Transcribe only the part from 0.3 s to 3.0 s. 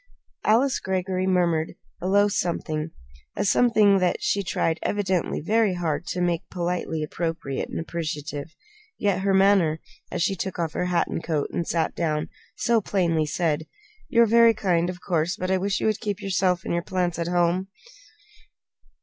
Alice Greggory murmured a low something